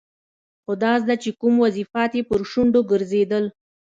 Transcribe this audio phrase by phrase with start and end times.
[0.65, 3.45] خدایزده چې کوم وظیفات یې پر شونډو ګرځېدل.